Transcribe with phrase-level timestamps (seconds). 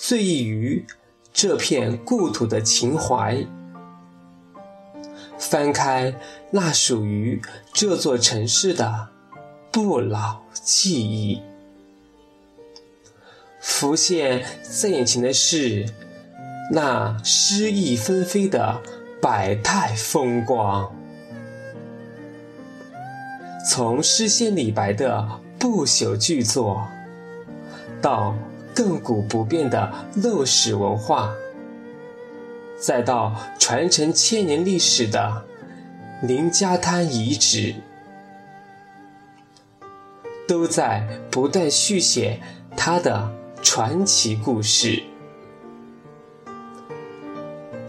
[0.00, 0.86] 醉意于
[1.32, 3.44] 这片故土的情怀，
[5.36, 6.14] 翻开
[6.52, 9.08] 那属于这座城市的
[9.72, 11.42] 不老记忆，
[13.60, 15.92] 浮现在眼前的是
[16.72, 18.80] 那诗意纷飞的
[19.20, 20.94] 百态风光。
[23.68, 26.86] 从诗仙李白的不朽巨作，
[28.00, 28.36] 到
[28.78, 31.34] 亘古不变的陋室文化，
[32.78, 35.44] 再到传承千年历史的
[36.22, 37.74] 林家滩遗址，
[40.46, 42.40] 都在不断续写
[42.76, 43.28] 它的
[43.64, 45.02] 传奇故事。《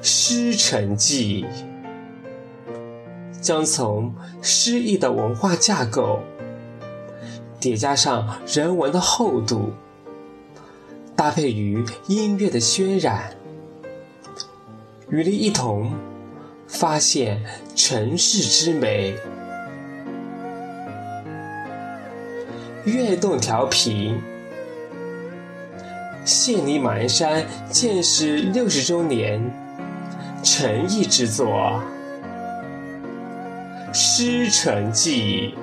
[0.01, 1.45] 诗城记》
[3.39, 6.21] 将从诗意的文化架构
[7.59, 9.71] 叠加上人文的厚度。
[11.19, 13.35] 搭配于音乐的渲染，
[15.09, 15.91] 与你一同
[16.65, 17.43] 发现
[17.75, 19.13] 城市之美。
[22.85, 24.17] 悦动调频，
[26.23, 29.41] 献礼马鞍山建市六十周年，
[30.41, 31.83] 诚意之作
[33.93, 35.53] 《诗城记》，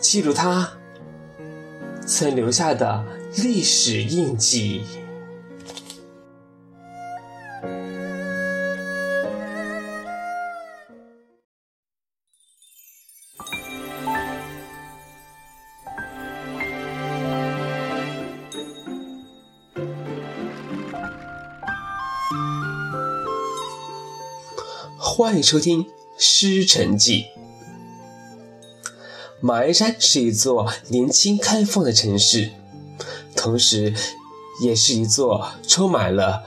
[0.00, 0.70] 记录它
[2.06, 3.04] 曾留下的。
[3.36, 4.82] 历史印记。
[24.96, 25.84] 欢迎收听
[26.16, 27.22] 《诗城记》。
[29.40, 32.63] 马鞍山是一座年轻开放的城市。
[33.44, 33.92] 同时，
[34.62, 36.44] 也是一座充满了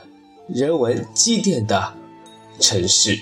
[0.47, 1.93] 人文积淀的
[2.59, 3.19] 城市。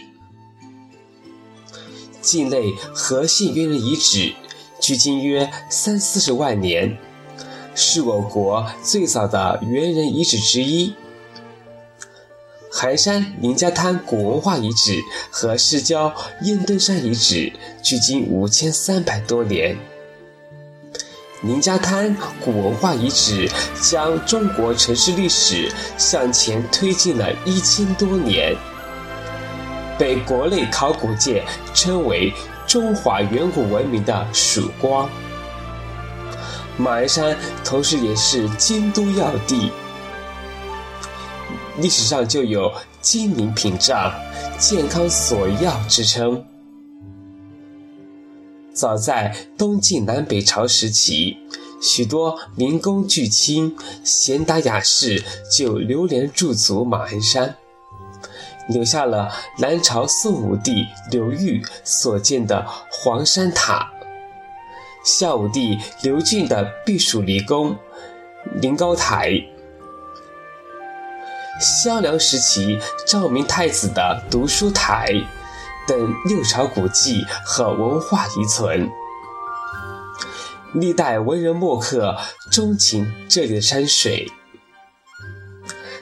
[2.21, 4.33] 境内河县猿人遗址
[4.79, 6.97] 距今约三四十万年，
[7.75, 10.93] 是我国最早的猿人遗址之一。
[12.71, 17.51] 寒山林家滩古文化遗址和市郊燕墩山遗址
[17.83, 19.77] 距今五千三百多年。
[21.45, 22.11] 宁家滩
[22.43, 23.47] 古文化遗址
[23.79, 28.55] 将中国城市历史向前推进了一千多年，
[29.95, 32.33] 被国内考古界称为
[32.65, 35.07] 中华远古文明的曙光。
[36.77, 39.71] 马鞍山同时也是京都要地，
[41.77, 44.11] 历史上就有“金陵屏障，
[44.57, 46.43] 健康索要”之称。
[48.75, 51.37] 早在东晋南北朝时期，
[51.81, 57.55] 许多名工巨卿、贤达雅士就流连驻足马鞍山，
[58.67, 63.89] 留下了南朝宋武帝刘裕所建的黄山塔，
[65.05, 67.77] 孝武帝刘俊的避暑离宫
[68.55, 69.31] 临高台，
[71.61, 75.13] 萧梁时期赵明太子的读书台。
[75.87, 78.89] 等六朝古迹和文化遗存，
[80.73, 82.17] 历代文人墨客
[82.51, 84.31] 钟情这里的山水。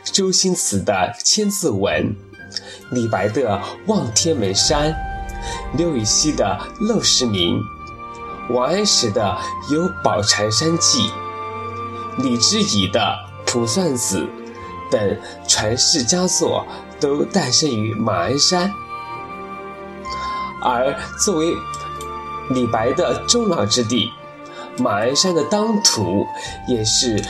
[0.05, 0.93] 周星驰的
[1.23, 2.15] 《千字文》，
[2.91, 3.57] 李白的
[3.87, 4.91] 《望天门山》，
[5.77, 7.59] 刘禹锡的《陋室铭》，
[8.53, 9.37] 王安石的
[9.73, 11.09] 《游宝禅山记》，
[12.19, 12.99] 李之仪的
[13.51, 14.19] 《卜算子》
[14.91, 16.65] 等传世佳作，
[17.01, 18.71] 都诞生于马鞍山。
[20.63, 21.53] 而作为
[22.51, 24.09] 李白的终老之地，
[24.77, 26.25] 马鞍山的当涂
[26.67, 27.21] 也是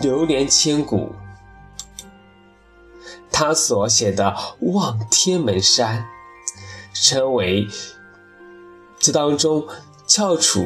[0.00, 1.12] 流连千古。
[3.30, 4.34] 他所写的
[4.72, 6.06] 《望天门山》，
[7.08, 7.68] 成为
[8.98, 9.66] 这当中
[10.06, 10.64] 翘楚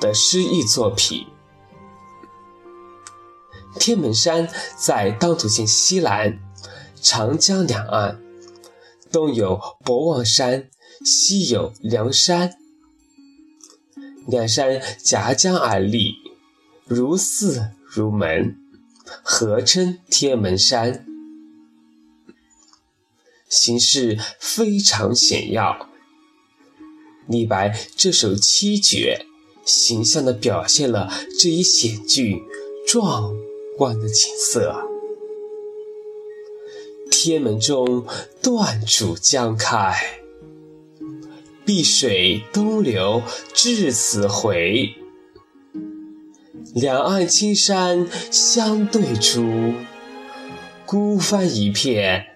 [0.00, 1.26] 的诗意作品。
[3.78, 4.48] 天门山
[4.78, 6.38] 在当涂县西南，
[7.02, 8.18] 长江两岸，
[9.12, 10.70] 东有博望山，
[11.04, 12.56] 西有梁山，
[14.26, 16.14] 两山夹江而立，
[16.84, 18.56] 如寺如门，
[19.22, 21.06] 合称天门山，
[23.48, 25.88] 形势非常险要。
[27.28, 29.26] 李白这首七绝，
[29.64, 32.40] 形象地表现了这一险峻
[32.86, 33.34] 壮
[33.76, 34.88] 观的景色。
[37.10, 38.06] 天门中
[38.42, 40.20] 断楚江开，
[41.66, 44.94] 碧水东流至此回。
[46.76, 49.74] 两岸青山相对出，
[50.86, 52.26] 孤帆一片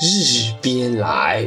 [0.00, 1.46] 日边来。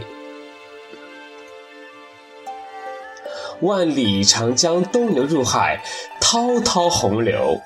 [3.62, 5.84] 万里长江东流入海，
[6.22, 7.60] 滔滔洪流。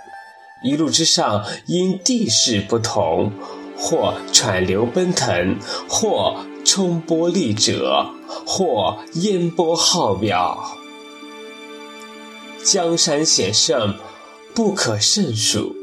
[0.63, 3.33] 一路之上，因地势不同，
[3.77, 5.59] 或喘流奔腾，
[5.89, 8.09] 或冲波立折，
[8.49, 10.57] 或烟波浩渺，
[12.63, 13.95] 江山险胜，
[14.55, 15.75] 不可胜数。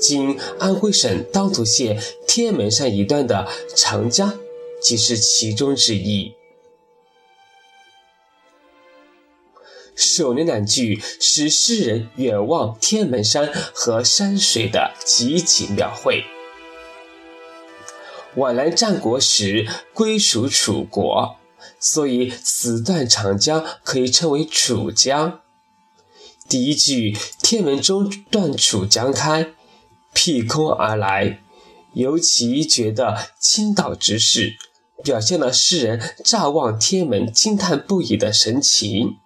[0.00, 4.32] 今安徽省当涂县天门山一段的长江，
[4.80, 6.32] 即是其中之一。
[9.94, 16.24] 首联两句是诗人远望天门山和山水的集体描绘。
[18.36, 21.36] 皖南战国时归属楚国，
[21.80, 25.40] 所以此段长江可以称为楚江。
[26.46, 29.54] 第一句“天门中断楚江开”，
[30.12, 31.40] 辟空而来，
[31.94, 34.54] 尤其觉得倾倒之势，
[35.02, 39.16] 表现了诗人乍望天门惊叹不已的神情。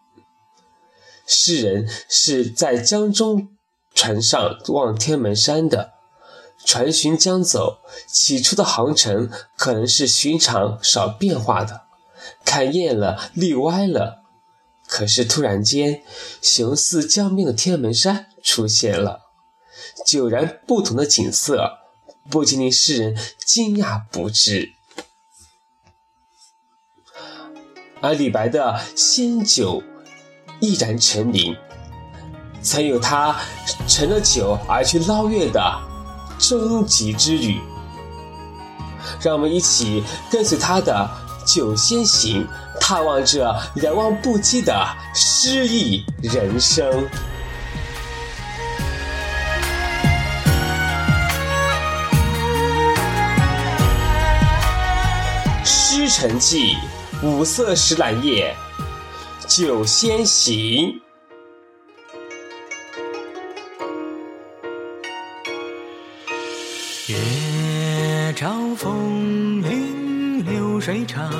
[1.27, 3.49] 诗人是在江中
[3.93, 5.95] 船上望天门山的，
[6.65, 11.83] 船巡江走，起初的航程可能是寻常少变化的，
[12.45, 14.23] 看厌了，立歪了。
[14.87, 16.03] 可是突然间，
[16.43, 19.31] 雄似江边的天门山出现了，
[20.07, 21.79] 迥然不同的景色，
[22.29, 24.75] 不禁令诗人惊讶不至。
[28.01, 29.83] 而李白的仙酒。
[30.63, 31.57] 毅然成名，
[32.63, 33.41] 曾有他
[33.89, 35.59] 乘了酒而去捞月的
[36.41, 37.61] 终极之旅。
[39.23, 41.09] 让我们一起跟随他的
[41.45, 42.47] 酒仙行，
[42.81, 43.41] 踏望这
[43.83, 46.91] 遥望不羁的诗意人生。
[55.65, 56.77] 《诗城记》
[57.27, 58.55] 五色石兰叶。
[59.47, 61.01] 酒仙行，
[70.91, 71.31] 水长，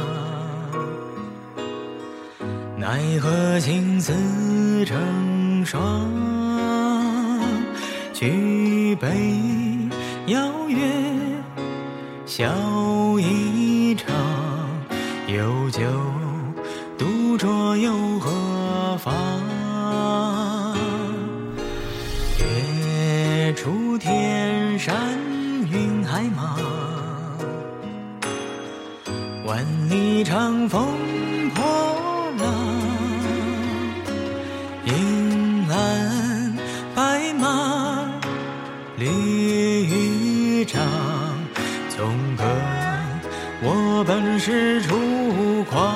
[2.79, 6.09] 奈何情丝成霜。
[8.13, 9.09] 举杯
[10.27, 10.79] 邀月，
[12.27, 12.47] 笑
[13.19, 14.15] 一场，
[15.27, 15.81] 有酒。
[16.97, 19.13] 独酌又何妨？
[22.39, 24.95] 月出天山
[29.91, 30.87] 万里长风
[31.53, 31.65] 破
[32.39, 32.47] 浪。
[34.85, 36.55] 银鞍
[36.95, 38.09] 白马
[38.97, 40.81] 绿羽仗，
[41.89, 42.45] 纵歌
[43.63, 44.95] 我本是楚
[45.69, 45.93] 狂。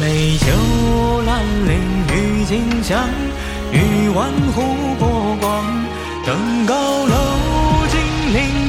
[0.00, 0.46] 美酒
[1.26, 1.74] 兰陵
[2.14, 3.08] 郁金香，
[3.72, 4.62] 玉碗湖
[5.00, 5.64] 波光。
[6.24, 6.74] 登高
[7.06, 7.16] 楼，
[7.88, 7.98] 金
[8.32, 8.65] 陵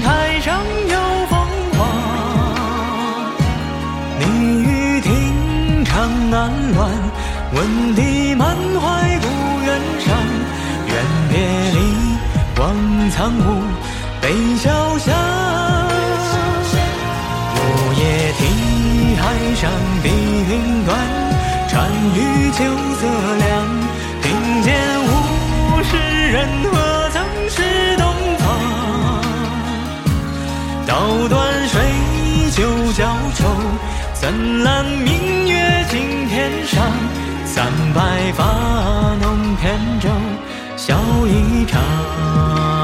[7.58, 9.26] 闻笛满怀故
[9.66, 10.16] 园伤。
[10.86, 10.94] 愿
[11.28, 11.34] 别
[11.74, 11.78] 离，
[12.60, 12.64] 望
[13.10, 13.42] 苍梧，
[14.22, 14.66] 悲潇
[15.00, 15.08] 湘。
[17.56, 17.58] 午
[17.98, 18.02] 夜
[18.38, 18.46] 听
[19.18, 19.24] 海
[19.56, 19.72] 上
[20.04, 20.90] 碧云端。
[21.68, 22.18] 穿雨
[22.52, 22.64] 秋
[23.00, 23.02] 色
[23.38, 23.50] 凉，
[24.22, 24.68] 听见
[25.02, 25.10] 物
[25.84, 25.92] 是
[26.32, 26.38] 人
[26.72, 27.16] 何曾
[27.50, 28.06] 是东
[28.38, 28.46] 方？
[30.86, 31.82] 刀断水
[32.52, 32.62] 酒
[32.94, 33.02] 浇
[33.36, 33.46] 愁，
[34.14, 36.86] 怎揽明月敬天上？
[37.58, 38.44] 染白发
[39.20, 40.10] 弄扁舟，
[40.78, 40.96] 笑
[41.26, 42.76] 一场。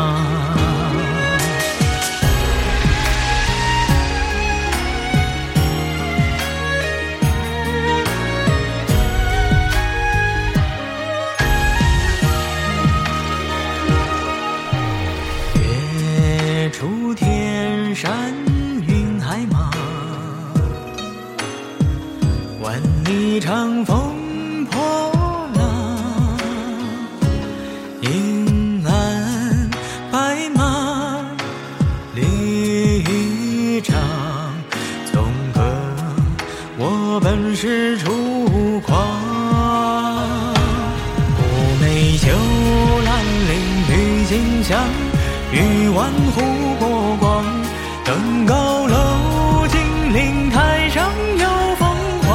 [50.64, 51.86] 台上有凤
[52.24, 52.28] 凰。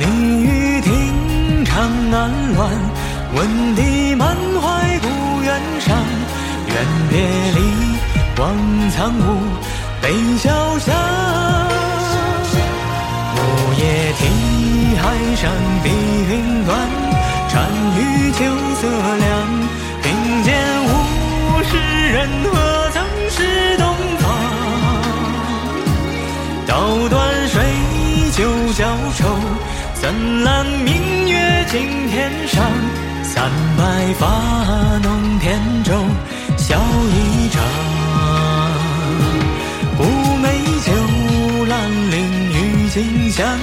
[0.00, 0.04] 你
[0.42, 1.74] 欲听长
[2.10, 2.68] 安乱，
[3.36, 5.06] 闻笛满怀故
[5.42, 5.48] 园
[5.78, 5.96] 伤。
[6.66, 6.74] 愿
[7.08, 7.12] 别
[7.54, 7.60] 离，
[8.38, 8.42] 望
[8.90, 9.22] 苍梧，
[10.02, 10.10] 悲
[10.42, 10.92] 潇湘。
[13.36, 13.38] 午
[13.78, 14.22] 夜听
[15.00, 15.04] 海
[15.36, 15.42] 上
[15.84, 15.86] 碧
[16.28, 16.76] 云端，
[17.52, 17.54] 单
[17.96, 18.38] 于秋
[18.80, 19.43] 色凉。
[30.14, 32.64] 怎揽明月尽天上？
[33.24, 33.82] 三百
[34.16, 34.28] 发
[35.02, 35.92] 弄扁舟，
[36.56, 36.80] 笑
[37.10, 37.60] 一场。
[39.98, 40.06] 寤
[40.40, 40.46] 寐
[40.84, 40.92] 秋
[41.66, 42.16] 兰陵
[42.52, 43.58] 郁金香，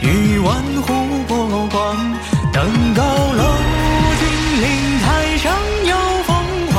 [0.00, 0.94] 玉碗湖
[1.26, 1.96] 波光。
[2.52, 3.42] 登高楼
[4.20, 4.22] 金
[4.62, 4.66] 陵
[5.00, 5.52] 台上
[5.84, 5.96] 有
[6.28, 6.30] 凤
[6.74, 6.76] 凰。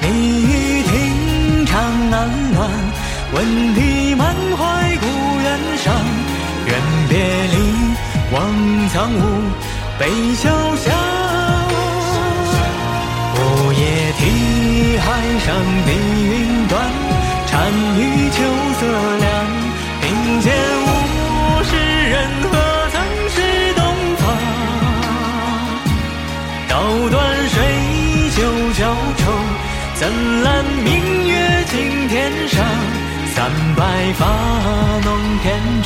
[0.00, 0.06] 你
[0.44, 1.74] 欲听长
[2.10, 2.16] 安
[2.54, 2.70] 乱，
[3.34, 3.80] 闻笛
[10.00, 10.90] 悲潇湘。
[13.36, 13.84] 午夜
[14.16, 15.04] 题海
[15.44, 15.54] 上
[15.84, 16.72] 碧云端，
[17.52, 18.36] 单于秋
[18.80, 18.86] 色
[19.18, 19.28] 凉。
[20.00, 20.50] 并肩
[20.86, 20.88] 无
[21.64, 21.76] 诗
[22.08, 22.16] 人，
[22.50, 22.56] 何
[22.90, 22.94] 曾
[23.28, 23.36] 识
[23.74, 23.84] 东
[24.16, 24.24] 方？
[26.66, 26.72] 刀
[27.10, 27.54] 断水
[28.34, 28.40] 酒
[28.72, 28.80] 浇
[29.18, 29.22] 愁，
[29.96, 30.00] 怎
[30.42, 32.64] 揽明月尽天上？
[33.34, 34.26] 三百发
[35.04, 35.08] 弄
[35.42, 35.79] 扁